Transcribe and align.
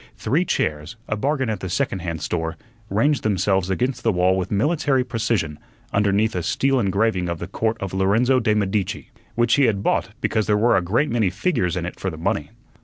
Three 0.15 0.45
chairs, 0.45 0.95
a 1.07 1.15
bargain 1.15 1.47
at 1.47 1.59
the 1.59 1.69
second 1.69 1.99
hand 1.99 2.23
store, 2.23 2.57
ranged 2.89 3.21
themselves 3.21 3.69
against 3.69 4.01
the 4.01 4.11
wall 4.11 4.35
with 4.35 4.49
military 4.49 5.03
precision 5.03 5.59
underneath 5.93 6.33
a 6.35 6.41
steel 6.41 6.79
engraving 6.79 7.29
of 7.29 7.37
the 7.37 7.45
court 7.45 7.77
of 7.79 7.93
Lorenzo 7.93 8.39
de' 8.39 8.55
Medici, 8.55 9.11
which 9.35 9.53
he 9.57 9.65
had 9.65 9.83
bought 9.83 10.09
because 10.19 10.47
there 10.47 10.57
were 10.57 10.75
a 10.75 10.81
great 10.81 11.11
many 11.11 11.29
figures 11.29 11.75
in 11.77 11.85
it 11.85 11.99
for 11.99 12.09
the 12.09 12.17
money. 12.17 12.49